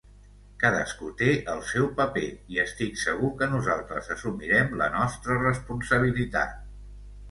Cadascú 0.61 1.09
té 1.19 1.27
el 1.57 1.61
seu 1.73 1.91
paper 1.99 2.25
i 2.55 2.59
estic 2.65 2.99
segur 3.05 3.31
que 3.43 3.51
nosaltres 3.55 4.13
assumirem 4.19 4.77
la 4.85 4.93
nostra 4.99 5.41
responsabilitat. 5.49 6.63